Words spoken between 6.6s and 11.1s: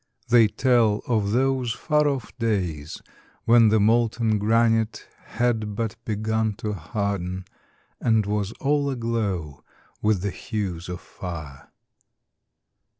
harden, and was all aglow with the hues of